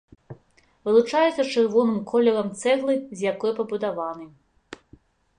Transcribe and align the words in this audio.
Вылучаецца 0.87 1.43
чырвоным 1.53 1.99
колерам 2.11 2.49
цэглы, 2.61 2.95
з 3.19 3.27
якой 3.31 3.51
пабудаваны. 3.61 4.25